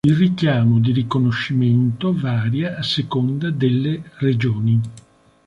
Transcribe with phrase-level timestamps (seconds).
[0.03, 4.81] Il richiamo di riconoscimento varia a seconda delle regioni.